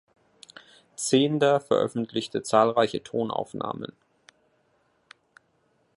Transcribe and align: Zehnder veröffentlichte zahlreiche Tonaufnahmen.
Zehnder 0.95 1.59
veröffentlichte 1.59 2.41
zahlreiche 2.41 3.03
Tonaufnahmen. 3.03 3.91